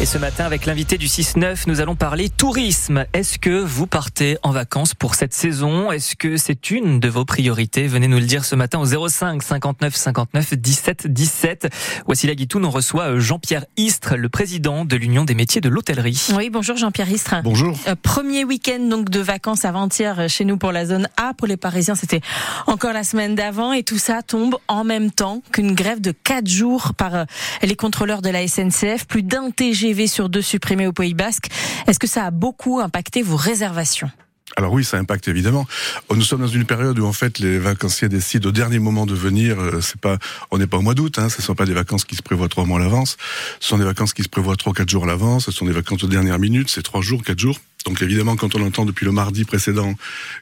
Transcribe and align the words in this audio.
Et 0.00 0.06
ce 0.06 0.16
matin, 0.16 0.46
avec 0.46 0.64
l'invité 0.64 0.96
du 0.96 1.08
6-9, 1.08 1.64
nous 1.66 1.82
allons 1.82 1.94
parler 1.94 2.30
tourisme. 2.30 3.04
Est-ce 3.12 3.38
que 3.38 3.50
vous 3.50 3.86
partez 3.86 4.38
en 4.42 4.50
vacances 4.50 4.94
pour 4.94 5.14
cette 5.14 5.34
saison? 5.34 5.92
Est-ce 5.92 6.16
que 6.16 6.38
c'est 6.38 6.70
une 6.70 7.00
de 7.00 7.08
vos 7.10 7.26
priorités? 7.26 7.86
Venez 7.86 8.08
nous 8.08 8.16
le 8.16 8.24
dire 8.24 8.46
ce 8.46 8.56
matin 8.56 8.78
au 8.78 9.08
05 9.08 9.42
59 9.42 9.94
59 9.94 10.54
17 10.54 11.06
17. 11.06 11.68
Voici 12.06 12.26
la 12.26 12.34
Guitoune, 12.34 12.64
on 12.64 12.70
reçoit 12.70 13.10
euh, 13.10 13.20
Jean-Pierre 13.20 13.66
Istre, 13.76 14.16
le 14.16 14.30
président 14.30 14.86
de 14.86 14.96
l'Union 14.96 15.24
des 15.24 15.34
métiers 15.34 15.60
de 15.60 15.68
l'hôtellerie. 15.68 16.28
Oui, 16.34 16.48
bonjour 16.48 16.78
Jean-Pierre 16.78 17.10
Istre. 17.10 17.34
Bonjour. 17.44 17.78
Euh, 17.86 17.94
premier 17.94 18.44
week-end 18.44 18.80
donc 18.80 19.10
de 19.10 19.20
vacances 19.20 19.66
avant-hier 19.66 20.18
euh, 20.18 20.28
chez 20.28 20.46
nous 20.46 20.56
pour 20.56 20.72
la 20.72 20.86
zone 20.86 21.10
A. 21.18 21.34
Pour 21.34 21.46
les 21.46 21.58
Parisiens, 21.58 21.94
c'était 21.94 22.22
encore 22.66 22.94
la 22.94 23.04
semaine 23.04 23.34
d'avant 23.34 23.74
et 23.74 23.82
tout 23.82 23.98
ça 23.98 24.22
tombe 24.22 24.56
en 24.66 24.82
même 24.82 25.10
temps 25.10 25.42
qu'une 25.52 25.74
grève 25.74 26.00
de 26.00 26.12
4 26.12 26.48
jours 26.48 26.94
par 26.94 27.26
les 27.62 27.76
contrôleurs 27.76 28.22
de 28.22 28.30
la 28.30 28.48
SNCF. 28.48 29.06
Plus 29.06 29.22
d'un 29.22 29.50
TG 29.50 29.89
sur 30.06 30.28
deux 30.28 30.42
supprimés 30.42 30.86
au 30.86 30.92
Pays 30.92 31.14
Basque. 31.14 31.48
Est-ce 31.86 31.98
que 31.98 32.06
ça 32.06 32.24
a 32.26 32.30
beaucoup 32.30 32.80
impacté 32.80 33.22
vos 33.22 33.36
réservations? 33.36 34.10
Alors 34.56 34.72
oui, 34.72 34.84
ça 34.84 34.98
impacte 34.98 35.28
évidemment. 35.28 35.66
Nous 36.12 36.22
sommes 36.22 36.40
dans 36.40 36.48
une 36.48 36.64
période 36.64 36.98
où 36.98 37.06
en 37.06 37.12
fait 37.12 37.38
les 37.38 37.58
vacanciers 37.58 38.08
décident 38.08 38.48
au 38.48 38.52
dernier 38.52 38.80
moment 38.80 39.06
de 39.06 39.14
venir. 39.14 39.60
Euh, 39.60 39.80
c'est 39.80 40.00
pas, 40.00 40.18
on 40.50 40.58
n'est 40.58 40.66
pas 40.66 40.76
au 40.76 40.82
mois 40.82 40.94
d'août. 40.94 41.18
Hein, 41.18 41.28
ce 41.28 41.38
ne 41.38 41.42
sont 41.42 41.54
pas 41.54 41.66
des 41.66 41.72
vacances 41.72 42.04
qui 42.04 42.16
se 42.16 42.22
prévoient 42.22 42.48
trois 42.48 42.64
mois 42.64 42.80
à 42.80 42.82
l'avance. 42.82 43.16
Ce 43.60 43.68
sont 43.68 43.78
des 43.78 43.84
vacances 43.84 44.12
qui 44.12 44.24
se 44.24 44.28
prévoient 44.28 44.56
trois 44.56 44.72
quatre 44.72 44.90
jours 44.90 45.04
à 45.04 45.06
l'avance. 45.06 45.44
Ce 45.44 45.52
sont 45.52 45.66
des 45.66 45.72
vacances 45.72 46.00
de 46.00 46.08
dernière 46.08 46.40
minute. 46.40 46.68
C'est 46.68 46.82
trois 46.82 47.00
jours, 47.00 47.22
quatre 47.22 47.38
jours. 47.38 47.60
Donc 47.86 48.02
évidemment, 48.02 48.34
quand 48.34 48.56
on 48.56 48.66
entend 48.66 48.84
depuis 48.84 49.06
le 49.06 49.12
mardi 49.12 49.44
précédent 49.44 49.94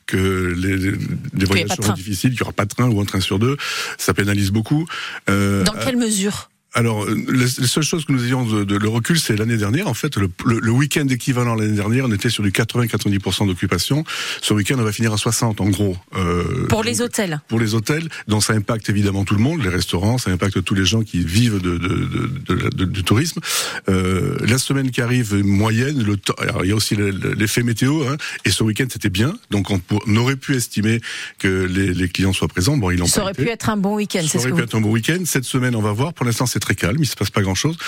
que 0.07 0.55
les, 0.57 0.77
les 0.77 1.45
voyages 1.45 1.77
seront 1.77 1.93
difficiles, 1.93 2.31
qu'il 2.31 2.39
n'y 2.39 2.43
aura 2.43 2.53
pas 2.53 2.65
de 2.65 2.75
train 2.75 2.89
ou 2.89 3.01
un 3.01 3.05
train 3.05 3.21
sur 3.21 3.39
deux, 3.39 3.57
ça 3.99 4.15
pénalise 4.15 4.51
beaucoup. 4.51 4.87
Euh, 5.29 5.65
dans 5.65 5.75
quelle 5.75 5.99
mesure? 5.99 6.51
Alors, 6.79 7.03
euh, 7.03 7.17
les, 7.33 7.49
seules 7.49 7.83
choses 7.83 8.05
que 8.05 8.13
nous 8.13 8.25
ayons 8.25 8.45
de, 8.45 8.77
le 8.77 8.89
recul, 8.89 9.19
c'est 9.19 9.35
l'année 9.35 9.57
dernière. 9.57 9.89
En 9.89 9.95
fait, 9.95 10.17
le, 10.17 10.31
le, 10.47 10.71
week-end 10.71 11.09
équivalent 11.09 11.57
l'année 11.57 11.75
dernière, 11.75 12.05
on 12.05 12.13
était 12.13 12.31
sur 12.31 12.45
du 12.45 12.53
80-90% 12.53 13.49
d'occupation. 13.49 14.05
Ce 14.43 14.55
week-end, 14.55 14.77
on 14.79 14.85
va 14.85 14.93
finir 14.93 15.13
à 15.13 15.17
60 15.17 15.61
en 15.61 15.71
gros. 15.71 15.97
Euh, 16.15 16.69
pour 16.69 16.85
les 16.85 17.03
hôtels. 17.03 17.41
Pour 17.49 17.59
les 17.59 17.75
hôtels, 17.75 18.09
donc 18.29 18.45
ça 18.45 18.53
impacte 18.53 18.89
évidemment 18.91 19.25
tout 19.25 19.35
le 19.35 19.41
monde, 19.41 19.61
les 19.61 19.71
restaurants, 19.71 20.19
ça 20.19 20.31
impacte 20.31 20.63
tous 20.63 20.75
les 20.77 20.85
gens 20.85 21.03
qui 21.03 21.19
vivent 21.19 21.61
de, 21.61 21.79
de, 21.79 22.85
du 22.85 23.03
tourisme. 23.03 23.41
Euh, 23.89 24.37
la 24.47 24.59
semaine 24.59 24.93
qui 24.93 25.01
arrive 25.01 25.35
moyenne, 25.35 26.01
le 26.01 26.17
alors, 26.39 26.65
il 26.65 26.69
y 26.69 26.73
a 26.73 26.77
aussi 26.77 26.95
l'effet 26.95 27.65
météo. 27.65 28.07
Hein, 28.07 28.19
et 28.45 28.51
ce 28.53 28.63
week-end, 28.63 28.87
c'était 28.89 29.11
bien, 29.11 29.35
donc 29.51 29.73
on, 29.73 29.81
on, 30.07 30.17
aurait 30.17 30.37
pu 30.37 30.55
estimer 30.55 31.01
que 31.41 31.65
les, 31.65 31.93
les 31.93 32.09
clients 32.09 32.33
soient 32.33 32.47
présents. 32.47 32.77
Bon, 32.77 32.93
ils 32.93 32.99
l'ont 32.99 33.07
Ça 33.07 33.23
aurait 33.23 33.35
pu 33.35 33.49
être 33.49 33.69
un 33.69 33.77
bon 33.77 33.97
week-end. 33.97 34.23
Ça 34.25 34.39
aurait 34.39 34.53
pu 34.53 34.63
être 34.63 34.77
un 34.77 34.81
bon 34.81 34.93
week-end. 34.93 35.19
Cette 35.25 35.45
semaine, 35.45 35.75
on 35.75 35.83
va 35.83 35.93
voir. 35.93 36.13
Pour 36.13 36.25
l'instant, 36.25 36.47
c'est 36.47 36.68
très 36.69 36.75
calme, 36.75 36.99
il 37.01 37.07
se 37.07 37.17
passe 37.17 37.31
pas 37.31 37.41
grand-chose. 37.41 37.79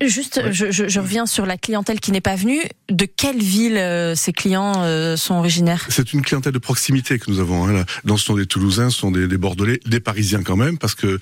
Juste, 0.00 0.40
je, 0.50 0.70
je, 0.70 0.98
reviens 1.00 1.26
sur 1.26 1.44
la 1.44 1.58
clientèle 1.58 2.00
qui 2.00 2.10
n'est 2.10 2.22
pas 2.22 2.36
venue. 2.36 2.62
De 2.88 3.04
quelle 3.04 3.42
ville 3.42 3.76
euh, 3.76 4.14
ces 4.14 4.32
clients 4.32 4.72
euh, 4.78 5.16
sont 5.16 5.34
originaires? 5.34 5.84
C'est 5.90 6.14
une 6.14 6.22
clientèle 6.22 6.52
de 6.52 6.58
proximité 6.58 7.18
que 7.18 7.30
nous 7.30 7.38
avons. 7.38 7.66
Hein, 7.66 7.72
là. 7.72 7.84
ce 8.06 8.16
sont 8.16 8.36
des 8.36 8.46
Toulousains, 8.46 8.88
ce 8.88 8.98
sont 8.98 9.10
des, 9.10 9.28
des, 9.28 9.36
Bordelais, 9.36 9.78
des 9.84 10.00
Parisiens 10.00 10.42
quand 10.42 10.56
même, 10.56 10.78
parce 10.78 10.94
que 10.94 11.18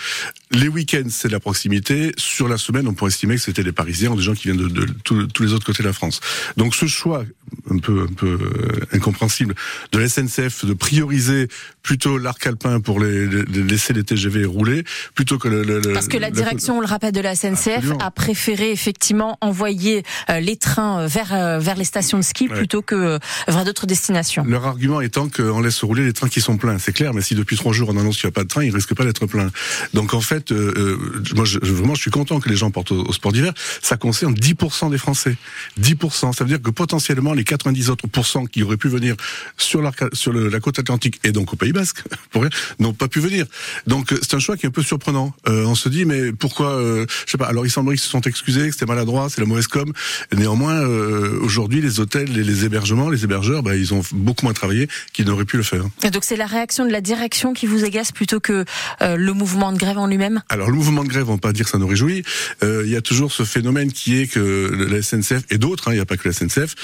les 0.52 0.68
week-ends 0.68 1.08
c'est 1.10 1.28
de 1.28 1.32
la 1.32 1.40
proximité. 1.40 2.12
Sur 2.16 2.46
la 2.46 2.56
semaine, 2.56 2.86
on 2.86 2.94
pourrait 2.94 3.10
estimer 3.10 3.34
que 3.34 3.42
c'était 3.42 3.64
des 3.64 3.72
Parisiens 3.72 4.12
ou 4.12 4.16
des 4.16 4.22
gens 4.22 4.34
qui 4.34 4.44
viennent 4.44 4.68
de, 4.68 4.68
de, 4.68 4.86
tous 5.02 5.42
les 5.42 5.52
autres 5.52 5.66
côtés 5.66 5.82
de 5.82 5.88
la 5.88 5.94
France. 5.94 6.20
Donc 6.56 6.76
ce 6.76 6.86
choix 6.86 7.24
un 7.70 7.78
peu 7.78 8.06
un 8.08 8.12
peu 8.12 8.26
euh, 8.26 8.96
incompréhensible 8.96 9.54
de 9.92 9.98
la 9.98 10.08
SNCF 10.08 10.64
de 10.64 10.74
prioriser 10.74 11.48
plutôt 11.82 12.18
l'arc 12.18 12.46
alpin 12.46 12.80
pour 12.80 13.00
les, 13.00 13.26
laisser 13.26 13.92
les 13.92 14.04
TGV 14.04 14.44
rouler 14.44 14.84
plutôt 15.14 15.38
que 15.38 15.48
le, 15.48 15.80
parce 15.92 16.08
que 16.08 16.18
la 16.18 16.30
direction, 16.30 16.78
on 16.78 16.80
le 16.80 16.86
rappelle, 16.86 17.12
de 17.12 17.20
la 17.20 17.34
SNCF 17.34 17.92
a 18.00 18.10
préféré 18.10 18.70
effectivement 18.70 19.38
envoyer 19.40 20.02
euh, 20.28 20.40
les 20.40 20.56
trains 20.56 21.00
euh, 21.00 21.06
vers 21.06 21.60
vers 21.60 21.76
les 21.76 21.84
stations 21.84 22.18
de 22.18 22.22
ski 22.22 22.48
plutôt 22.48 22.82
que 22.82 23.18
vers 23.48 23.64
d'autres 23.64 23.86
destinations. 23.86 24.44
Leur 24.44 24.66
argument 24.66 25.00
étant 25.00 25.28
qu'on 25.28 25.60
laisse 25.60 25.82
rouler 25.82 26.04
les 26.04 26.12
trains 26.12 26.28
qui 26.28 26.40
sont 26.40 26.56
pleins, 26.56 26.78
c'est 26.78 26.92
clair. 26.92 27.14
Mais 27.14 27.22
si 27.22 27.34
depuis 27.34 27.56
trois 27.56 27.72
jours 27.72 27.88
on 27.88 27.96
annonce 27.96 28.18
qu'il 28.18 28.26
n'y 28.26 28.32
a 28.32 28.34
pas 28.34 28.42
de 28.44 28.48
train, 28.48 28.64
ils 28.64 28.74
risquent 28.74 28.94
pas 28.94 29.04
d'être 29.04 29.26
pleins. 29.26 29.50
Donc 29.94 30.14
en 30.14 30.20
fait, 30.20 30.50
moi 30.50 31.44
je, 31.44 31.58
vraiment 31.62 31.94
je 31.94 32.00
suis 32.00 32.10
content 32.10 32.40
que 32.40 32.48
les 32.48 32.56
gens 32.56 32.70
portent 32.70 32.92
au, 32.92 33.12
sport 33.12 33.32
d'hiver. 33.32 33.52
Ça 33.82 33.96
concerne 33.96 34.34
10% 34.34 34.90
des 34.90 34.98
Français. 34.98 35.36
10%, 35.80 36.32
ça 36.32 36.44
veut 36.44 36.48
dire 36.48 36.62
que 36.62 36.70
potentiellement 36.70 37.32
les 37.40 37.44
90 37.44 37.88
autres 37.88 38.06
pourcents 38.06 38.44
qui 38.44 38.62
auraient 38.62 38.76
pu 38.76 38.88
venir 38.88 39.16
sur 39.56 39.80
la, 39.80 39.92
sur 40.12 40.32
la 40.32 40.60
côte 40.60 40.78
atlantique 40.78 41.18
et 41.24 41.32
donc 41.32 41.54
au 41.54 41.56
Pays 41.56 41.72
Basque, 41.72 42.02
pour 42.30 42.42
rien, 42.42 42.50
n'ont 42.78 42.92
pas 42.92 43.08
pu 43.08 43.18
venir. 43.18 43.46
Donc 43.86 44.14
c'est 44.20 44.34
un 44.34 44.38
choix 44.38 44.58
qui 44.58 44.66
est 44.66 44.68
un 44.68 44.72
peu 44.72 44.82
surprenant. 44.82 45.34
Euh, 45.48 45.64
on 45.64 45.74
se 45.74 45.88
dit 45.88 46.04
mais 46.04 46.32
pourquoi 46.32 46.74
euh, 46.74 47.06
Je 47.24 47.32
sais 47.32 47.38
pas. 47.38 47.46
Alors 47.46 47.64
il 47.64 47.70
semblerait 47.70 47.96
qu'ils 47.96 48.04
se 48.04 48.10
sont 48.10 48.20
excusés, 48.20 48.66
que 48.66 48.72
c'était 48.72 48.84
maladroit, 48.84 49.28
c'est 49.30 49.40
la 49.40 49.46
mauvaise 49.46 49.68
com. 49.68 49.90
Néanmoins, 50.36 50.74
euh, 50.74 51.38
aujourd'hui 51.40 51.80
les 51.80 51.98
hôtels 51.98 52.30
les 52.30 52.64
hébergements, 52.66 53.08
les 53.08 53.24
hébergeurs, 53.24 53.62
bah, 53.62 53.74
ils 53.74 53.94
ont 53.94 54.02
beaucoup 54.12 54.44
moins 54.44 54.52
travaillé 54.52 54.86
qu'ils 55.14 55.24
n'auraient 55.24 55.46
pu 55.46 55.56
le 55.56 55.62
faire. 55.62 55.84
Et 56.02 56.10
donc 56.10 56.24
c'est 56.24 56.36
la 56.36 56.46
réaction 56.46 56.84
de 56.84 56.92
la 56.92 57.00
direction 57.00 57.54
qui 57.54 57.66
vous 57.66 57.84
agace 57.84 58.12
plutôt 58.12 58.40
que 58.40 58.66
euh, 59.00 59.16
le 59.16 59.32
mouvement 59.32 59.72
de 59.72 59.78
grève 59.78 59.96
en 59.96 60.06
lui-même? 60.06 60.42
Alors 60.50 60.68
le 60.68 60.76
mouvement 60.76 61.04
de 61.04 61.08
grève, 61.08 61.30
on 61.30 61.34
va 61.34 61.38
pas 61.38 61.52
dire 61.54 61.64
que 61.64 61.70
ça 61.70 61.78
nous 61.78 61.88
réjouit. 61.88 62.22
Il 62.62 62.90
y 62.90 62.96
a 62.96 63.00
toujours 63.00 63.32
ce 63.32 63.44
phénomène 63.44 63.92
qui 63.92 64.20
est 64.20 64.26
que 64.26 64.86
la 64.90 65.00
SNCF 65.00 65.44
et 65.48 65.56
d'autres, 65.56 65.88
hein, 65.88 65.92
il 65.92 65.96
n'y 65.96 66.00
a 66.00 66.04
pas 66.04 66.18
que 66.18 66.28
la 66.28 66.34
SNCF, 66.34 66.74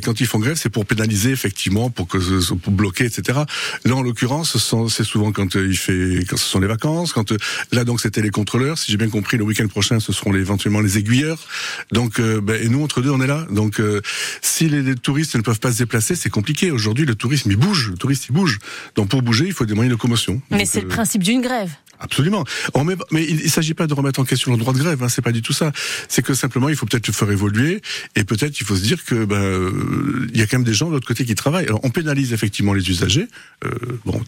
quand 0.00 0.20
ils 0.20 0.26
font 0.26 0.38
grève, 0.38 0.56
c'est 0.56 0.70
pour 0.70 0.86
pénaliser 0.86 1.30
effectivement, 1.30 1.90
pour 1.90 2.08
que 2.08 2.18
pour 2.54 2.72
bloquer, 2.72 3.04
etc. 3.04 3.40
Là, 3.84 3.96
en 3.96 4.02
l'occurrence, 4.02 4.56
c'est 4.88 5.04
souvent 5.04 5.32
quand 5.32 5.56
euh, 5.56 5.66
il 5.68 5.76
fait, 5.76 6.24
quand 6.28 6.36
ce 6.36 6.44
sont 6.44 6.60
les 6.60 6.66
vacances, 6.66 7.12
quand 7.12 7.32
euh, 7.32 7.36
là 7.72 7.84
donc 7.84 8.00
c'était 8.00 8.22
les 8.22 8.30
contrôleurs. 8.30 8.78
Si 8.78 8.90
j'ai 8.90 8.98
bien 8.98 9.08
compris, 9.08 9.36
le 9.36 9.44
week-end 9.44 9.68
prochain, 9.68 10.00
ce 10.00 10.12
seront 10.12 10.34
éventuellement 10.34 10.80
les 10.80 10.98
aiguilleurs. 10.98 11.38
Donc, 11.92 12.20
euh, 12.20 12.40
ben, 12.40 12.60
et 12.62 12.68
nous 12.68 12.82
entre 12.82 13.00
deux, 13.00 13.10
on 13.10 13.20
est 13.20 13.26
là. 13.26 13.46
Donc, 13.50 13.80
si 14.42 14.68
les, 14.68 14.94
touristes 14.94 15.36
ne 15.36 15.42
peuvent 15.42 15.60
pas 15.60 15.72
se 15.72 15.78
déplacer, 15.78 16.16
c'est 16.16 16.30
compliqué. 16.30 16.70
Aujourd'hui, 16.70 17.04
le 17.04 17.14
tourisme 17.14 17.50
il 17.50 17.56
bouge, 17.56 17.90
le 17.90 17.96
touriste 17.96 18.26
il 18.28 18.32
bouge. 18.32 18.58
Donc, 18.94 19.08
pour 19.08 19.22
bouger, 19.22 19.46
il 19.46 19.52
faut 19.52 19.66
des 19.66 19.74
moyens 19.74 19.90
de 19.90 19.94
locomotion. 19.94 20.40
Mais 20.50 20.64
c'est 20.64 20.80
le 20.80 20.88
principe 20.88 21.22
d'une 21.22 21.40
grève. 21.40 21.70
Absolument. 22.00 22.44
On 22.74 22.84
met, 22.84 22.96
mais 23.10 23.24
il 23.24 23.42
ne 23.42 23.48
s'agit 23.48 23.74
pas 23.74 23.86
de 23.86 23.94
remettre 23.94 24.20
en 24.20 24.24
question 24.24 24.52
le 24.52 24.58
droit 24.58 24.72
de 24.72 24.78
grève. 24.78 25.02
Hein, 25.02 25.08
c'est 25.08 25.22
pas 25.22 25.32
du 25.32 25.42
tout 25.42 25.52
ça. 25.52 25.72
C'est 26.08 26.22
que 26.22 26.32
simplement, 26.32 26.68
il 26.68 26.76
faut 26.76 26.86
peut-être 26.86 27.08
le 27.08 27.12
faire 27.12 27.30
évoluer 27.30 27.82
et 28.14 28.24
peut-être 28.24 28.60
il 28.60 28.64
faut 28.64 28.76
se 28.76 28.82
dire 28.82 29.04
que 29.04 29.24
ben, 29.24 29.72
il 30.32 30.38
y 30.38 30.42
a 30.42 30.46
quand 30.46 30.58
même 30.58 30.64
des 30.64 30.74
gens 30.74 30.88
de 30.88 30.92
l'autre 30.92 31.06
côté 31.06 31.24
qui 31.24 31.34
travaillent. 31.34 31.66
Alors, 31.66 31.80
on 31.82 31.90
pénalise 31.90 32.32
effectivement 32.32 32.72
les 32.72 32.88
usagers. 32.88 33.28
Euh, 33.64 33.70
bon, 34.04 34.20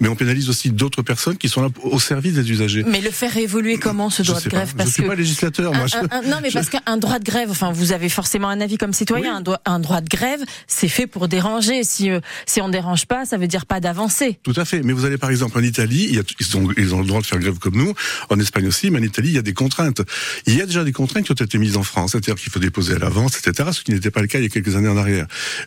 mais 0.00 0.08
on 0.08 0.16
pénalise 0.16 0.48
aussi 0.48 0.70
d'autres 0.70 1.02
personnes 1.02 1.36
qui 1.36 1.48
sont 1.48 1.62
là 1.62 1.68
au 1.82 1.98
service 1.98 2.34
des 2.34 2.50
usagers. 2.50 2.84
Mais 2.86 3.00
le 3.00 3.10
faire 3.10 3.36
évoluer 3.36 3.78
comment 3.78 4.10
ce 4.10 4.22
droit 4.22 4.40
de 4.40 4.48
grève 4.48 4.74
parce 4.76 4.90
Je 4.90 4.94
suis 4.94 5.02
pas 5.02 5.14
législateur. 5.14 5.72
moi, 5.72 5.86
non, 6.26 6.38
mais 6.42 6.50
parce 6.50 6.68
qu'un 6.68 6.96
droit 6.96 7.18
de 7.18 7.24
grève, 7.24 7.50
enfin, 7.50 7.72
vous 7.72 7.92
avez 7.92 8.08
forcément 8.08 8.48
un 8.48 8.60
avis 8.60 8.78
comme 8.78 8.92
citoyen. 8.92 9.36
Un, 9.36 9.40
droit, 9.40 9.60
un, 9.66 9.80
droit 9.80 10.00
de 10.00 10.08
grève, 10.08 10.40
c'est 10.66 10.88
fait 10.88 11.06
pour 11.06 11.28
déranger. 11.28 11.84
Si 11.84 12.10
euh, 12.10 12.20
si 12.46 12.60
on 12.60 12.68
dérange 12.68 13.06
pas, 13.06 13.24
ça 13.24 13.36
veut 13.36 13.48
dire 13.48 13.66
pas 13.66 13.80
d'avancer. 13.80 14.38
Tout 14.42 14.54
à 14.56 14.64
fait. 14.64 14.82
Mais 14.82 14.92
vous 14.92 15.04
allez 15.04 15.18
par 15.18 15.30
exemple 15.30 15.58
en 15.58 15.62
Italie, 15.62 16.06
il 16.08 16.16
y 16.16 16.18
a, 16.18 16.22
ils 16.40 16.56
ont 16.56 16.68
ils 16.76 16.94
ont 16.94 17.00
le 17.00 17.06
droit 17.06 17.20
de 17.20 17.26
faire 17.26 17.38
grève 17.38 17.58
comme 17.58 17.76
nous. 17.76 17.94
En 18.30 18.38
Espagne 18.38 18.66
aussi, 18.66 18.90
mais 18.90 18.98
en 18.98 19.02
Italie, 19.02 19.28
il 19.28 19.34
y 19.34 19.38
a 19.38 19.42
des 19.42 19.54
contraintes. 19.54 20.02
Il 20.46 20.54
y 20.54 20.62
a 20.62 20.66
déjà 20.66 20.84
des 20.84 20.92
contraintes 20.92 21.24
qui 21.24 21.32
ont 21.32 21.34
été 21.34 21.58
mises 21.58 21.76
en 21.76 21.82
France, 21.82 22.12
c'est-à-dire 22.12 22.36
qu'il 22.36 22.52
faut 22.52 22.60
déposer 22.60 22.94
à 22.94 22.98
l'avance, 22.98 23.38
etc. 23.38 23.70
Ce 23.72 23.82
qui 23.82 23.92
n'était 23.92 24.10
pas 24.10 24.20
le 24.20 24.26
cas 24.26 24.38
il 24.38 24.42
y 24.42 24.46
a 24.46 24.50
quelques 24.50 24.76
années 24.76 24.88
en 24.88 24.96
arrière. 24.96 25.07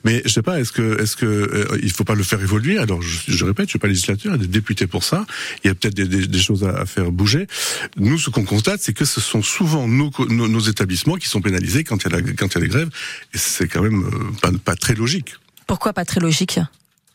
Mais 0.03 0.22
je 0.25 0.29
sais 0.29 0.41
pas, 0.41 0.59
est-ce 0.59 0.72
que 0.72 1.02
est-ce 1.02 1.16
que 1.16 1.25
euh, 1.25 1.79
il 1.81 1.91
faut 1.91 2.03
pas 2.03 2.16
le 2.16 2.24
faire 2.24 2.41
évoluer? 2.41 2.78
Alors 2.78 3.02
je, 3.02 3.31
je 3.31 3.46
répète, 3.46 3.68
je 3.68 3.72
suis 3.72 3.79
pas 3.79 3.88
législateur, 3.88 4.34
il 4.34 4.41
y 4.41 4.44
a 4.44 4.46
des 4.46 4.52
députés 4.52 4.88
pour 4.88 5.03
ça. 5.03 5.25
Il 5.63 5.68
y 5.68 5.72
a 5.72 5.75
peut-être 5.75 5.94
des, 5.96 6.07
des, 6.07 6.28
des, 6.28 6.40
choses 6.40 6.63
à, 6.63 6.85
faire 6.85 7.12
bouger. 7.12 7.47
Nous, 7.97 8.18
ce 8.18 8.30
qu'on 8.30 8.44
constate, 8.44 8.81
c'est 8.81 8.94
que 8.94 9.06
ce 9.06 9.22
sont 9.22 9.41
souvent 9.41 9.88
nos, 9.88 10.12
nos, 10.30 10.59
établissements 10.59 11.16
qui 11.16 11.28
sont 11.28 11.41
pénalisés 11.41 11.84
quand 11.84 12.03
il 12.03 12.12
y 12.12 12.13
a, 12.13 12.18
la, 12.18 12.34
quand 12.34 12.47
il 12.47 12.56
y 12.56 12.57
a 12.57 12.62
les 12.62 12.68
grèves. 12.68 12.90
Et 13.34 13.38
c'est 13.38 13.68
quand 13.68 13.81
même 13.81 14.03
euh, 14.06 14.31
pas, 14.41 14.51
pas 14.63 14.75
très 14.75 14.96
logique. 14.96 15.35
Pourquoi 15.68 15.94
pas 15.94 16.06
très 16.06 16.19
logique? 16.19 16.59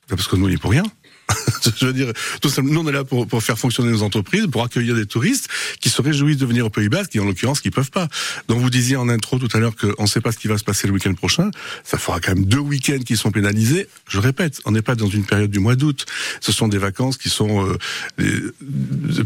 Parce 0.08 0.28
que 0.28 0.36
nous, 0.36 0.46
on 0.46 0.48
n'y 0.48 0.54
est 0.54 0.58
pour 0.58 0.70
rien. 0.70 0.84
je 1.76 1.86
veux 1.86 1.92
dire, 1.92 2.12
tout 2.40 2.48
simplement, 2.48 2.74
nous 2.74 2.86
on 2.86 2.88
est 2.88 2.92
là 2.92 3.04
pour, 3.04 3.26
pour, 3.26 3.42
faire 3.42 3.58
fonctionner 3.58 3.90
nos 3.90 4.02
entreprises, 4.02 4.46
pour 4.46 4.62
accueillir 4.62 4.94
des 4.94 5.06
touristes 5.06 5.48
qui 5.80 5.88
se 5.88 6.00
réjouissent 6.00 6.36
de 6.36 6.46
venir 6.46 6.66
au 6.66 6.70
Pays 6.70 6.88
Basque 6.88 7.16
et 7.16 7.20
en 7.20 7.24
l'occurrence 7.24 7.60
qui 7.60 7.70
peuvent 7.70 7.90
pas. 7.90 8.08
Donc 8.48 8.60
vous 8.60 8.70
disiez 8.70 8.96
en 8.96 9.08
intro 9.08 9.38
tout 9.38 9.48
à 9.54 9.58
l'heure 9.58 9.74
qu'on 9.76 10.02
ne 10.02 10.08
sait 10.08 10.20
pas 10.20 10.32
ce 10.32 10.38
qui 10.38 10.48
va 10.48 10.58
se 10.58 10.64
passer 10.64 10.86
le 10.86 10.92
week-end 10.92 11.14
prochain. 11.14 11.50
Ça 11.84 11.98
fera 11.98 12.20
quand 12.20 12.34
même 12.34 12.44
deux 12.44 12.58
week-ends 12.58 13.02
qui 13.04 13.16
sont 13.16 13.30
pénalisés. 13.30 13.88
Je 14.08 14.18
répète, 14.18 14.60
on 14.64 14.70
n'est 14.70 14.82
pas 14.82 14.94
dans 14.94 15.08
une 15.08 15.24
période 15.24 15.50
du 15.50 15.58
mois 15.58 15.74
d'août. 15.74 16.06
Ce 16.40 16.52
sont 16.52 16.68
des 16.68 16.78
vacances 16.78 17.16
qui 17.16 17.28
sont 17.28 17.76
euh, 18.18 18.54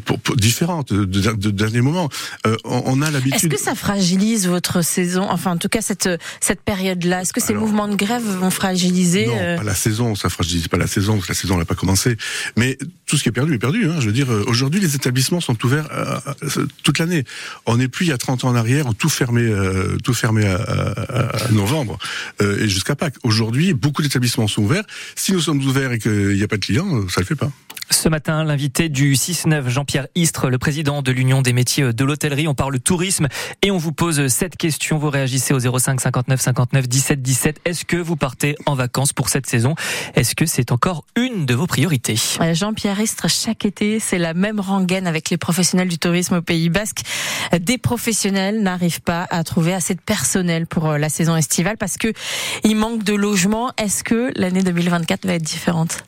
pour, 0.04 0.36
différentes, 0.36 0.92
de, 0.92 1.04
de, 1.04 1.50
dernier 1.50 1.80
moment. 1.80 2.08
Euh, 2.46 2.56
on, 2.64 3.02
a 3.02 3.10
l'habitude. 3.10 3.34
Est-ce 3.34 3.48
que 3.48 3.60
ça 3.60 3.74
fragilise 3.74 4.46
votre 4.48 4.82
saison 4.82 5.26
Enfin, 5.28 5.52
en 5.52 5.58
tout 5.58 5.68
cas 5.68 5.82
cette 5.82 6.08
cette 6.40 6.62
période-là? 6.62 7.22
Est-ce 7.22 7.32
que 7.32 7.40
ces 7.40 7.54
mouvements 7.54 7.88
de 7.88 7.96
grève 7.96 8.22
vont 8.22 8.50
fragiliser 8.50 9.26
Non, 9.26 9.36
euh... 9.36 9.56
pas 9.58 9.62
la 9.64 9.74
saison. 9.74 10.14
Ça 10.14 10.28
fragilise 10.28 10.68
pas 10.68 10.78
la 10.78 10.86
saison 10.86 11.14
parce 11.14 11.26
que 11.26 11.32
la 11.32 11.38
saison 11.38 11.58
n'a 11.58 11.64
pas 11.64 11.74
commencé 11.74 11.89
mais 12.56 12.78
tout 13.06 13.16
ce 13.16 13.22
qui 13.22 13.28
est 13.28 13.32
perdu 13.32 13.54
est 13.54 13.58
perdu. 13.58 13.86
Hein. 13.86 13.96
Je 13.98 14.06
veux 14.06 14.12
dire, 14.12 14.30
euh, 14.30 14.44
aujourd'hui, 14.46 14.80
les 14.80 14.94
établissements 14.94 15.40
sont 15.40 15.56
ouverts 15.64 15.88
euh, 15.92 16.18
euh, 16.42 16.66
toute 16.82 16.98
l'année. 16.98 17.24
On 17.66 17.76
n'est 17.76 17.88
plus 17.88 18.06
il 18.06 18.08
y 18.10 18.12
a 18.12 18.18
30 18.18 18.44
ans 18.44 18.48
en 18.48 18.54
arrière, 18.54 18.86
tout 18.98 19.08
fermé, 19.08 19.52
tout 20.04 20.14
fermé 20.14 20.46
à, 20.46 21.50
novembre 21.50 21.98
et 22.40 22.68
jusqu'à 22.68 22.94
Pâques. 22.94 23.16
Aujourd'hui, 23.22 23.74
beaucoup 23.74 24.02
d'établissements 24.02 24.48
sont 24.48 24.62
ouverts. 24.62 24.84
Si 25.16 25.32
nous 25.32 25.40
sommes 25.40 25.62
ouverts 25.62 25.92
et 25.92 25.98
qu'il 25.98 26.34
n'y 26.34 26.42
a 26.42 26.48
pas 26.48 26.56
de 26.56 26.64
clients, 26.64 27.08
ça 27.08 27.20
le 27.20 27.26
fait 27.26 27.34
pas. 27.34 27.50
Ce 27.90 28.08
matin, 28.08 28.44
l'invité 28.44 28.88
du 28.88 29.14
6-9, 29.14 29.68
Jean-Pierre 29.68 30.06
Istre, 30.14 30.48
le 30.48 30.58
président 30.58 31.02
de 31.02 31.10
l'Union 31.10 31.42
des 31.42 31.52
métiers 31.52 31.92
de 31.92 32.04
l'hôtellerie. 32.04 32.46
On 32.46 32.54
parle 32.54 32.78
tourisme 32.78 33.26
et 33.62 33.72
on 33.72 33.78
vous 33.78 33.92
pose 33.92 34.28
cette 34.28 34.56
question. 34.56 34.96
Vous 34.96 35.10
réagissez 35.10 35.52
au 35.52 35.58
05 35.58 36.00
59 36.00 36.40
59 36.40 36.88
17 36.88 37.20
17. 37.20 37.60
Est-ce 37.64 37.84
que 37.84 37.96
vous 37.96 38.16
partez 38.16 38.54
en 38.66 38.76
vacances 38.76 39.12
pour 39.12 39.28
cette 39.28 39.46
saison? 39.46 39.74
Est-ce 40.14 40.36
que 40.36 40.46
c'est 40.46 40.70
encore 40.70 41.04
une 41.16 41.46
de 41.46 41.54
vos 41.54 41.66
priorités? 41.66 42.16
Jean-Pierre 42.52 43.00
Istre, 43.00 43.28
chaque 43.28 43.64
été, 43.64 43.98
c'est 43.98 44.18
la 44.18 44.34
même 44.34 44.60
rengaine 44.60 45.08
avec 45.08 45.28
les 45.28 45.36
professionnels 45.36 45.88
du 45.88 45.98
tourisme 45.98 46.36
au 46.36 46.42
Pays 46.42 46.68
Basque. 46.68 47.00
Des 47.60 47.76
professionnels 47.76 48.62
n'arrivent 48.62 49.02
pas 49.02 49.26
à 49.30 49.42
trouver 49.42 49.74
assez 49.74 49.94
de 49.94 50.00
personnel 50.00 50.68
pour 50.68 50.88
euh, 50.88 50.98
la 50.98 51.08
saison 51.08 51.34
estivale 51.34 51.76
parce 51.76 51.96
que 51.96 52.12
il 52.62 52.76
manque 52.76 53.02
de 53.02 53.14
logements. 53.14 53.72
Est-ce 53.76 54.04
que 54.04 54.32
l'année 54.36 54.62
2024 54.62 55.26
va 55.26 55.34
être 55.34 55.42
différente? 55.42 56.04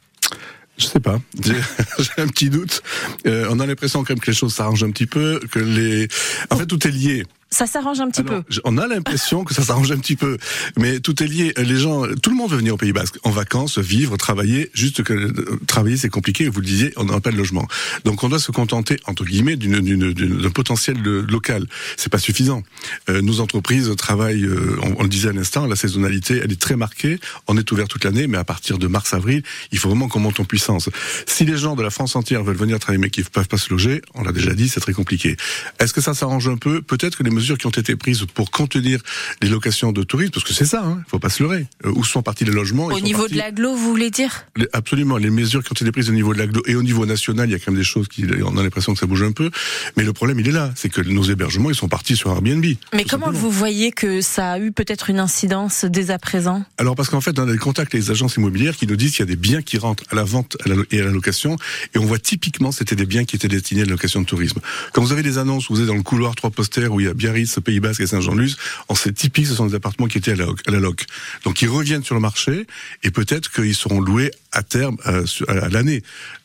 Je 0.78 0.86
sais 0.86 1.00
pas. 1.00 1.20
J'ai 1.44 2.22
un 2.22 2.28
petit 2.28 2.50
doute. 2.50 2.82
Euh, 3.26 3.46
on 3.50 3.60
a 3.60 3.66
l'impression 3.66 4.00
quand 4.00 4.10
même 4.10 4.20
que 4.20 4.30
les 4.30 4.36
choses 4.36 4.54
s'arrangent 4.54 4.84
un 4.84 4.90
petit 4.90 5.06
peu, 5.06 5.40
que 5.50 5.58
les. 5.58 6.08
En 6.50 6.56
fait, 6.56 6.66
tout 6.66 6.86
est 6.86 6.90
lié 6.90 7.24
ça 7.52 7.66
s'arrange 7.66 8.00
un 8.00 8.08
petit 8.08 8.22
peu. 8.22 8.42
On 8.64 8.78
a 8.78 8.86
l'impression 8.86 9.44
que 9.44 9.54
ça 9.54 9.62
s'arrange 9.62 9.92
un 9.92 9.98
petit 9.98 10.16
peu, 10.16 10.38
mais 10.78 11.00
tout 11.00 11.22
est 11.22 11.26
lié. 11.26 11.52
Les 11.58 11.76
gens, 11.76 12.04
tout 12.22 12.30
le 12.30 12.36
monde 12.36 12.50
veut 12.50 12.56
venir 12.56 12.74
au 12.74 12.76
Pays 12.78 12.92
Basque 12.92 13.18
en 13.24 13.30
vacances, 13.30 13.78
vivre, 13.78 14.16
travailler. 14.16 14.70
Juste 14.72 15.02
que 15.02 15.12
euh, 15.12 15.60
travailler 15.66 15.98
c'est 15.98 16.08
compliqué. 16.08 16.48
Vous 16.48 16.60
le 16.60 16.66
disiez, 16.66 16.92
on 16.96 17.04
n'a 17.04 17.20
pas 17.20 17.30
de 17.30 17.36
logement. 17.36 17.68
Donc 18.04 18.24
on 18.24 18.30
doit 18.30 18.38
se 18.38 18.52
contenter 18.52 18.96
entre 19.06 19.24
guillemets 19.24 19.56
d'un 19.56 20.50
potentiel 20.50 20.98
local. 21.02 21.66
C'est 21.98 22.10
pas 22.10 22.18
suffisant. 22.18 22.62
Euh, 23.10 23.20
nos 23.20 23.40
entreprises 23.40 23.94
travaillent. 23.96 24.44
Euh, 24.44 24.78
on, 24.98 25.02
le 25.02 25.08
disait 25.10 25.28
à 25.28 25.32
l'instant, 25.32 25.66
la 25.66 25.76
saisonnalité, 25.76 26.40
elle 26.42 26.52
est 26.52 26.60
très 26.60 26.76
marquée. 26.76 27.20
On 27.48 27.58
est 27.58 27.70
ouvert 27.70 27.86
toute 27.86 28.04
l'année, 28.04 28.26
mais 28.26 28.38
à 28.38 28.44
partir 28.44 28.78
de 28.78 28.86
mars-avril, 28.86 29.42
il 29.72 29.78
faut 29.78 29.90
vraiment 29.90 30.08
qu'on 30.08 30.20
monte 30.20 30.40
en 30.40 30.44
puissance. 30.44 30.88
Si 31.26 31.44
les 31.44 31.58
gens 31.58 31.76
de 31.76 31.82
la 31.82 31.90
France 31.90 32.16
entière 32.16 32.42
veulent 32.44 32.56
venir 32.56 32.78
travailler 32.78 33.00
mais 33.00 33.10
qui 33.10 33.20
ne 33.20 33.26
peuvent 33.26 33.48
pas 33.48 33.58
se 33.58 33.68
loger, 33.68 34.00
on 34.14 34.22
l'a 34.22 34.32
déjà 34.32 34.54
dit, 34.54 34.70
c'est 34.70 34.80
très 34.80 34.94
compliqué. 34.94 35.36
Est-ce 35.78 35.92
que 35.92 36.00
ça 36.00 36.14
s'arrange 36.14 36.48
un 36.48 36.56
peu? 36.56 36.80
Peut-être 36.80 37.18
que 37.18 37.22
les 37.22 37.30
mesures 37.30 37.41
qui 37.42 37.66
ont 37.66 37.70
été 37.70 37.96
prises 37.96 38.24
pour 38.34 38.50
contenir 38.50 39.00
les 39.42 39.48
locations 39.48 39.92
de 39.92 40.02
tourisme, 40.02 40.32
parce 40.32 40.44
que 40.44 40.52
c'est 40.52 40.64
ça, 40.64 40.82
hein, 40.84 41.02
faut 41.08 41.18
pas 41.18 41.28
se 41.28 41.42
leurrer. 41.42 41.66
Euh, 41.84 41.92
où 41.94 42.04
sont 42.04 42.22
partis 42.22 42.44
les 42.44 42.52
logements 42.52 42.86
Au 42.86 43.00
niveau 43.00 43.28
de 43.28 43.36
l'aglo, 43.36 43.74
vous 43.74 43.90
voulez 43.90 44.10
dire? 44.10 44.46
Absolument. 44.72 45.16
Les 45.16 45.30
mesures 45.30 45.62
qui 45.62 45.72
ont 45.72 45.74
été 45.74 45.90
prises 45.92 46.08
au 46.08 46.12
niveau 46.12 46.32
de 46.32 46.38
l'aglo 46.38 46.62
et 46.66 46.74
au 46.74 46.82
niveau 46.82 47.06
national, 47.06 47.48
il 47.48 47.52
y 47.52 47.54
a 47.54 47.58
quand 47.58 47.72
même 47.72 47.80
des 47.80 47.84
choses 47.84 48.08
qui, 48.08 48.24
on 48.44 48.56
a 48.56 48.62
l'impression 48.62 48.92
que 48.94 48.98
ça 48.98 49.06
bouge 49.06 49.22
un 49.22 49.32
peu. 49.32 49.50
Mais 49.96 50.04
le 50.04 50.12
problème, 50.12 50.40
il 50.40 50.48
est 50.48 50.52
là, 50.52 50.72
c'est 50.76 50.88
que 50.88 51.00
nos 51.00 51.24
hébergements, 51.24 51.70
ils 51.70 51.76
sont 51.76 51.88
partis 51.88 52.16
sur 52.16 52.30
Airbnb. 52.30 52.64
Mais 52.94 53.04
comment 53.04 53.30
vous 53.30 53.50
voyez 53.50 53.92
que 53.92 54.20
ça 54.20 54.52
a 54.52 54.58
eu 54.58 54.72
peut-être 54.72 55.10
une 55.10 55.18
incidence 55.18 55.84
dès 55.84 56.10
à 56.10 56.18
présent? 56.18 56.64
Alors 56.78 56.94
parce 56.94 57.08
qu'en 57.08 57.20
fait, 57.20 57.38
on 57.38 57.48
a 57.48 57.52
des 57.52 57.58
contacts 57.58 57.94
avec 57.94 58.04
les 58.04 58.10
agences 58.10 58.36
immobilières 58.36 58.76
qui 58.76 58.86
nous 58.86 58.96
disent 58.96 59.12
qu'il 59.12 59.20
y 59.20 59.22
a 59.22 59.26
des 59.26 59.36
biens 59.36 59.62
qui 59.62 59.78
rentrent 59.78 60.04
à 60.10 60.14
la 60.14 60.24
vente 60.24 60.56
et 60.90 61.00
à 61.00 61.04
la 61.04 61.10
location, 61.10 61.56
et 61.94 61.98
on 61.98 62.04
voit 62.04 62.18
typiquement 62.18 62.72
c'était 62.72 62.96
des 62.96 63.06
biens 63.06 63.24
qui 63.24 63.36
étaient 63.36 63.48
destinés 63.48 63.82
à 63.82 63.84
la 63.84 63.90
location 63.92 64.20
de 64.20 64.26
tourisme. 64.26 64.60
Quand 64.92 65.02
vous 65.02 65.12
avez 65.12 65.22
des 65.22 65.38
annonces, 65.38 65.68
vous 65.70 65.80
êtes 65.80 65.86
dans 65.86 65.94
le 65.94 66.02
couloir 66.02 66.34
trois 66.34 66.50
posters 66.50 66.92
où 66.92 67.00
il 67.00 67.06
y 67.06 67.08
a 67.08 67.14
Biarritz, 67.32 67.58
Pays 67.64 67.80
Basque 67.80 68.00
et 68.00 68.06
Saint-Jean-Luz, 68.06 68.56
on 68.88 68.94
sait 68.94 69.12
typique, 69.12 69.46
ce 69.46 69.54
sont 69.54 69.66
des 69.66 69.74
appartements 69.74 70.06
qui 70.06 70.18
étaient 70.18 70.32
à 70.32 70.36
la, 70.36 70.80
à. 70.80 71.06
Donc 71.44 71.62
ils 71.62 71.68
reviennent 71.68 72.04
sur 72.04 72.14
le 72.14 72.20
marché 72.20 72.66
et 73.02 73.10
peut-être 73.10 73.50
qu'ils 73.50 73.74
seront 73.74 74.00
loués 74.00 74.30
à 74.52 74.62
terme 74.62 74.96
euh, 75.06 75.24
à 75.48 75.68
l'année. 75.68 76.02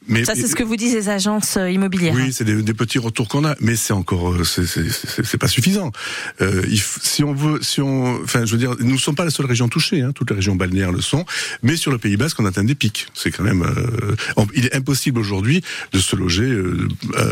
Mais 0.07 0.24
ça, 0.24 0.36
c'est 0.36 0.48
ce 0.48 0.56
que 0.56 0.63
vous 0.63 0.75
disent 0.75 0.94
les 0.94 1.09
agences 1.09 1.57
euh, 1.57 1.69
immobilières. 1.69 2.13
Oui, 2.15 2.31
c'est 2.31 2.45
des, 2.45 2.62
des, 2.62 2.74
petits 2.74 3.00
retours 3.00 3.27
qu'on 3.27 3.44
a, 3.44 3.56
mais 3.59 3.75
c'est 3.75 3.94
encore, 3.94 4.31
euh, 4.31 4.44
c'est 4.44 5.38
pas 5.38 5.48
suffisant. 5.48 5.92
Euh, 6.42 6.63
il, 6.69 6.80
si 6.80 7.24
on 7.24 7.33
veut, 7.33 7.59
si 7.62 7.81
on, 7.81 8.21
enfin, 8.24 8.45
je 8.45 8.51
veux 8.54 8.57
dire, 8.57 8.75
nous 8.80 8.94
ne 8.94 8.98
sommes 8.98 9.15
pas 9.15 9.25
la 9.25 9.31
seule 9.31 9.45
région 9.45 9.68
touchée. 9.68 10.01
Hein, 10.01 10.12
toutes 10.13 10.30
les 10.30 10.38
régions 10.38 10.56
balnéaires 10.56 10.92
le 10.92 11.01
sont, 11.01 11.25
mais 11.62 11.75
sur 11.75 11.92
le 11.92 11.98
Pays 11.98 12.15
Basque, 12.15 12.39
on 12.39 12.45
atteint 12.45 12.63
des 12.63 12.75
pics. 12.75 13.07
C'est 13.13 13.31
quand 13.31 13.44
même, 13.44 13.63
euh, 13.63 14.45
il 14.56 14.65
est 14.65 14.75
impossible 14.75 15.19
aujourd'hui 15.19 15.62
de 15.92 16.00
se 16.00 16.15
loger 16.15 16.45
euh, 16.45 16.88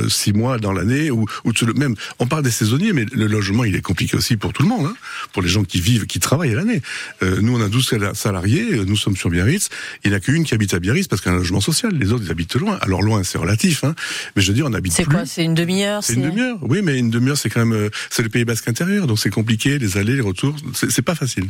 six 0.10 0.34
mois 0.34 0.58
dans 0.58 0.74
l'année 0.74 1.12
ou, 1.12 1.26
ou 1.46 1.54
de 1.54 1.58
se, 1.58 1.66
même. 1.66 1.96
On 2.20 2.28
parle 2.28 2.44
des 2.44 2.52
saisonniers, 2.52 2.92
mais 2.92 3.06
le 3.12 3.28
logement, 3.28 3.64
il 3.64 3.76
est 3.76 3.82
compliqué 3.82 4.18
aussi 4.18 4.36
pour 4.36 4.52
tout 4.52 4.64
le 4.64 4.70
monde, 4.70 4.88
hein, 4.88 4.96
pour 5.32 5.42
les 5.42 5.50
gens 5.50 5.64
qui 5.64 5.80
vivent, 5.80 6.08
qui 6.08 6.20
travaillent 6.20 6.52
à 6.52 6.56
l'année. 6.56 6.82
nous, 7.22 7.56
on 7.56 7.62
a 7.62 7.70
12 7.70 8.14
salariés, 8.14 8.84
nous 8.86 8.98
sommes 8.98 9.16
sur 9.16 9.30
Biarritz. 9.30 9.70
Il 10.04 10.10
n'y 10.12 10.16
a 10.16 10.20
qu'une 10.20 10.44
qui 10.44 10.54
habite 10.54 10.65
à 10.74 10.80
Biarritz 10.80 11.08
parce 11.08 11.22
qu'il 11.22 11.32
y 11.32 11.34
a 11.34 11.36
un 11.36 11.40
logement 11.40 11.62
social. 11.62 11.94
Les 11.94 12.12
autres, 12.12 12.24
ils 12.26 12.32
habitent 12.32 12.56
loin. 12.56 12.78
Alors 12.82 13.02
loin, 13.02 13.24
c'est 13.24 13.38
relatif, 13.38 13.84
hein. 13.84 13.96
Mais 14.36 14.42
je 14.42 14.48
veux 14.50 14.54
dire, 14.54 14.66
on 14.68 14.74
habite. 14.74 14.94
C'est 14.94 15.06
quoi 15.06 15.26
C'est 15.26 15.44
une 15.44 15.54
demi-heure 15.54 16.04
C'est 16.04 16.14
une 16.14 16.24
demi-heure. 16.24 16.58
Oui, 16.62 16.82
mais 16.84 16.98
une 16.98 17.10
demi-heure, 17.10 17.38
c'est 17.38 17.50
quand 17.50 17.66
même, 17.66 17.74
euh, 17.74 17.90
c'est 18.10 18.24
le 18.24 18.30
Pays 18.30 18.46
Basque 18.46 18.68
intérieur, 18.68 19.08
donc 19.08 19.20
c'est 19.20 19.30
compliqué, 19.30 19.78
les 19.80 19.98
allers, 19.98 20.16
les 20.16 20.22
retours, 20.22 20.56
c'est 20.74 21.02
pas 21.02 21.16
facile. 21.16 21.46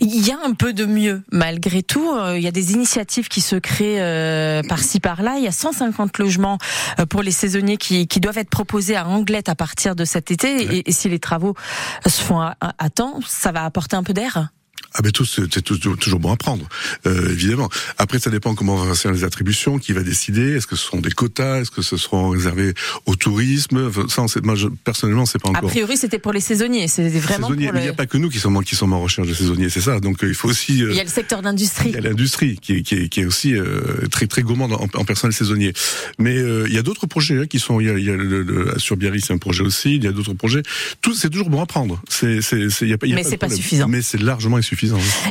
Il 0.00 0.26
y 0.26 0.30
a 0.30 0.38
un 0.44 0.54
peu 0.54 0.72
de 0.72 0.84
mieux, 0.84 1.22
malgré 1.30 1.82
tout. 1.82 2.10
Euh, 2.10 2.36
il 2.36 2.42
y 2.42 2.48
a 2.48 2.50
des 2.52 2.72
initiatives 2.72 3.28
qui 3.28 3.40
se 3.40 3.56
créent 3.56 4.00
euh, 4.00 4.62
par-ci 4.62 5.00
par-là. 5.00 5.36
Il 5.38 5.44
y 5.44 5.48
a 5.48 5.52
150 5.52 6.18
logements 6.18 6.58
pour 7.08 7.22
les 7.22 7.30
saisonniers 7.30 7.76
qui, 7.76 8.06
qui 8.06 8.20
doivent 8.20 8.38
être 8.38 8.50
proposés 8.50 8.96
à 8.96 9.06
Anglette 9.06 9.48
à 9.48 9.54
partir 9.54 9.94
de 9.94 10.04
cet 10.04 10.30
été. 10.30 10.88
Et, 10.88 10.92
si 10.92 11.08
les 11.08 11.18
travaux 11.18 11.54
se 12.06 12.20
font 12.20 12.40
à 12.40 12.90
temps, 12.90 13.20
ça 13.26 13.52
va 13.52 13.64
apporter 13.64 13.96
un 13.96 14.02
peu 14.02 14.12
d'air? 14.12 14.50
Ah 14.94 15.02
ben 15.02 15.12
tout, 15.12 15.24
c'est 15.24 15.62
toujours 15.62 16.20
bon 16.20 16.32
à 16.32 16.36
prendre, 16.36 16.68
euh, 17.06 17.30
évidemment. 17.30 17.68
Après, 17.98 18.18
ça 18.18 18.30
dépend 18.30 18.54
comment 18.54 18.76
vont 18.76 18.94
faire 18.94 19.12
les 19.12 19.24
attributions, 19.24 19.78
qui 19.78 19.92
va 19.92 20.02
décider. 20.02 20.56
Est-ce 20.56 20.66
que 20.66 20.76
ce 20.76 20.84
sont 20.84 21.00
des 21.00 21.10
quotas? 21.10 21.60
Est-ce 21.60 21.70
que 21.70 21.82
ce 21.82 21.96
seront 21.96 22.30
réservés 22.30 22.74
au 23.06 23.14
tourisme? 23.14 23.90
Ça, 24.08 24.24
moi, 24.42 24.54
je, 24.54 24.68
personnellement, 24.68 25.26
c'est 25.26 25.40
pas 25.40 25.50
encore. 25.50 25.64
A 25.64 25.68
priori, 25.68 25.96
c'était 25.96 26.18
pour 26.18 26.32
les 26.32 26.40
saisonniers. 26.40 26.88
C'est 26.88 27.08
vraiment 27.08 27.48
saisonniers. 27.48 27.66
Pour 27.66 27.74
Mais 27.74 27.80
il 27.80 27.84
n'y 27.84 27.88
a 27.88 27.94
pas 27.94 28.06
que 28.06 28.18
nous 28.18 28.28
qui 28.28 28.38
sommes 28.38 28.62
qui 28.64 28.74
sommes 28.74 28.92
en 28.92 29.00
recherche 29.00 29.28
de 29.28 29.34
saisonniers, 29.34 29.70
c'est 29.70 29.80
ça. 29.80 30.00
Donc, 30.00 30.24
euh, 30.24 30.28
il 30.28 30.34
faut 30.34 30.48
aussi. 30.48 30.82
Euh, 30.82 30.90
il 30.90 30.96
y 30.96 31.00
a 31.00 31.04
le 31.04 31.08
secteur 31.08 31.42
d'industrie. 31.42 31.90
Il 31.90 31.94
y 31.94 31.98
a 31.98 32.00
l'industrie 32.00 32.58
qui 32.60 32.74
est, 32.74 32.82
qui, 32.82 32.94
est, 32.96 33.08
qui 33.08 33.20
est 33.20 33.24
aussi 33.24 33.54
euh, 33.54 34.06
très 34.10 34.26
très 34.26 34.42
gourmande 34.42 34.72
en, 34.72 34.86
en, 34.94 35.04
personnel 35.04 35.32
saisonnier. 35.32 35.72
Mais 36.18 36.36
euh, 36.36 36.66
il 36.68 36.74
y 36.74 36.78
a 36.78 36.82
d'autres 36.82 37.06
projets 37.06 37.38
hein, 37.38 37.46
qui 37.46 37.58
sont. 37.58 37.80
Il 37.80 37.86
y 37.86 37.90
a, 37.90 37.98
il 37.98 38.04
y 38.04 38.10
a 38.10 38.16
le, 38.16 38.74
sur 38.78 38.96
Biarritz, 38.96 39.26
c'est 39.26 39.32
un 39.32 39.38
projet 39.38 39.62
aussi. 39.62 39.96
Il 39.96 40.04
y 40.04 40.08
a 40.08 40.12
d'autres 40.12 40.34
projets. 40.34 40.62
Tout, 41.00 41.14
c'est 41.14 41.30
toujours 41.30 41.50
bon 41.50 41.62
à 41.62 41.66
prendre. 41.66 42.02
C'est, 42.08 42.42
c'est, 42.42 42.66
il 42.80 42.88
y 42.88 42.92
a 42.92 42.98
pas. 42.98 43.06
Y 43.06 43.12
a 43.12 43.16
Mais 43.16 43.22
c'est 43.22 43.36
pas 43.36 43.48
suffisant. 43.48 43.88
Mais 43.88 44.02
c'est 44.02 44.20
largement 44.20 44.56
insuffisant. 44.56 44.79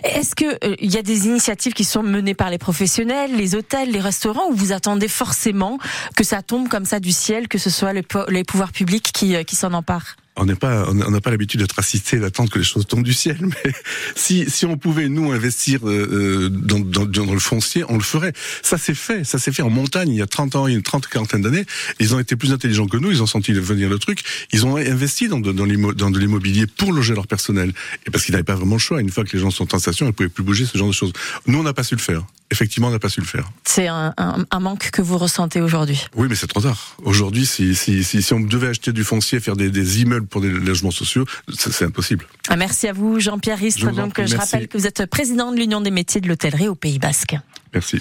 Est-ce 0.03 0.35
qu'il 0.35 0.57
euh, 0.63 0.75
y 0.79 0.97
a 0.97 1.01
des 1.01 1.27
initiatives 1.27 1.73
qui 1.73 1.83
sont 1.83 2.03
menées 2.03 2.33
par 2.33 2.49
les 2.49 2.57
professionnels, 2.57 3.35
les 3.35 3.55
hôtels, 3.55 3.91
les 3.91 3.99
restaurants, 3.99 4.49
ou 4.49 4.53
vous 4.53 4.71
attendez 4.71 5.07
forcément 5.07 5.77
que 6.15 6.23
ça 6.23 6.41
tombe 6.41 6.67
comme 6.67 6.85
ça 6.85 6.99
du 6.99 7.11
ciel, 7.11 7.47
que 7.47 7.57
ce 7.57 7.69
soit 7.69 7.93
les 7.93 8.43
pouvoirs 8.43 8.71
publics 8.71 9.11
qui, 9.13 9.35
euh, 9.35 9.43
qui 9.43 9.55
s'en 9.55 9.73
emparent? 9.73 10.15
On 10.39 10.45
n'est 10.45 10.55
pas, 10.55 10.85
on 10.87 10.93
n'a 10.93 11.21
pas 11.21 11.31
l'habitude 11.31 11.59
d'être 11.59 11.77
assisté, 11.77 12.17
d'attendre 12.17 12.49
que 12.49 12.59
les 12.59 12.65
choses 12.65 12.87
tombent 12.87 13.03
du 13.03 13.13
ciel. 13.13 13.37
Mais 13.41 13.73
si, 14.15 14.49
si 14.49 14.65
on 14.65 14.77
pouvait 14.77 15.09
nous 15.09 15.31
investir 15.31 15.87
euh, 15.87 16.47
euh, 16.47 16.49
dans, 16.49 16.79
dans, 16.79 17.05
dans, 17.05 17.33
le 17.33 17.39
foncier, 17.39 17.83
on 17.89 17.95
le 17.95 18.03
ferait. 18.03 18.33
Ça 18.61 18.77
s'est 18.77 18.93
fait, 18.93 19.23
ça 19.25 19.37
s'est 19.37 19.51
fait 19.51 19.61
en 19.61 19.69
montagne 19.69 20.09
il 20.09 20.15
y 20.15 20.21
a 20.21 20.27
30 20.27 20.55
ans, 20.55 20.67
il 20.67 20.71
y 20.71 20.73
a 20.73 20.77
une 20.77 20.83
30, 20.83 21.07
quarantaine 21.07 21.41
d'années. 21.41 21.65
Ils 21.99 22.15
ont 22.15 22.19
été 22.19 22.35
plus 22.35 22.53
intelligents 22.53 22.87
que 22.87 22.97
nous, 22.97 23.11
ils 23.11 23.21
ont 23.21 23.27
senti 23.27 23.51
venir 23.51 23.89
le 23.89 23.99
truc. 23.99 24.23
Ils 24.53 24.65
ont 24.65 24.77
investi 24.77 25.27
dans 25.27 25.39
de, 25.39 25.51
dans 25.51 26.09
l'immobilier 26.09 26.67
pour 26.67 26.93
loger 26.93 27.13
leur 27.13 27.27
personnel. 27.27 27.73
Et 28.07 28.11
parce 28.11 28.23
qu'ils 28.23 28.33
n'avaient 28.33 28.43
pas 28.43 28.55
vraiment 28.55 28.75
le 28.75 28.79
choix. 28.79 29.01
Une 29.01 29.09
fois 29.09 29.25
que 29.25 29.35
les 29.35 29.41
gens 29.41 29.51
sont 29.51 29.75
en 29.75 29.79
station, 29.79 30.05
ils 30.05 30.09
ne 30.09 30.13
pouvaient 30.13 30.29
plus 30.29 30.43
bouger 30.43 30.65
ce 30.65 30.77
genre 30.77 30.87
de 30.87 30.93
choses. 30.93 31.13
Nous, 31.47 31.59
on 31.59 31.63
n'a 31.63 31.73
pas 31.73 31.83
su 31.83 31.95
le 31.95 32.01
faire 32.01 32.23
effectivement, 32.51 32.87
on 32.87 32.91
n'a 32.91 32.99
pas 32.99 33.09
su 33.09 33.21
le 33.21 33.25
faire. 33.25 33.49
C'est 33.63 33.87
un, 33.87 34.13
un, 34.17 34.45
un, 34.49 34.59
manque 34.59 34.91
que 34.91 35.01
vous 35.01 35.17
ressentez 35.17 35.61
aujourd'hui. 35.61 36.05
Oui, 36.15 36.27
mais 36.29 36.35
c'est 36.35 36.47
trop 36.47 36.61
tard. 36.61 36.95
Aujourd'hui, 37.03 37.45
si, 37.45 37.75
si, 37.75 38.03
si, 38.03 38.21
si, 38.21 38.33
on 38.33 38.39
devait 38.39 38.69
acheter 38.69 38.91
du 38.91 39.03
foncier, 39.03 39.39
faire 39.39 39.55
des, 39.55 39.69
des 39.69 40.01
immeubles 40.01 40.27
pour 40.27 40.41
des 40.41 40.49
logements 40.49 40.91
sociaux, 40.91 41.25
c'est 41.57 41.85
impossible. 41.85 42.25
Ah, 42.47 42.55
merci 42.55 42.87
à 42.87 42.93
vous, 42.93 43.19
Jean-Pierre 43.19 43.59
Ristre. 43.59 43.81
Je 43.81 43.95
donc, 43.95 44.19
je 44.25 44.35
rappelle 44.35 44.67
que 44.67 44.77
vous 44.77 44.87
êtes 44.87 45.05
président 45.05 45.51
de 45.51 45.57
l'Union 45.57 45.81
des 45.81 45.91
métiers 45.91 46.21
de 46.21 46.27
l'hôtellerie 46.27 46.67
au 46.67 46.75
Pays 46.75 46.99
Basque. 46.99 47.35
Merci. 47.73 47.99